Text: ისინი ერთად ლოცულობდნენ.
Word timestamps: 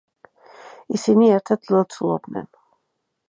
ისინი 0.99 1.27
ერთად 1.35 1.71
ლოცულობდნენ. 1.75 2.49